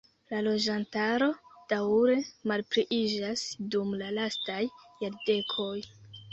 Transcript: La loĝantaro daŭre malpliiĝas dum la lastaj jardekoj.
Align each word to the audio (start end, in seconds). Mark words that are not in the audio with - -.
La 0.33 0.37
loĝantaro 0.45 1.27
daŭre 1.73 2.17
malpliiĝas 2.53 3.47
dum 3.77 3.95
la 4.03 4.11
lastaj 4.19 4.61
jardekoj. 5.07 5.73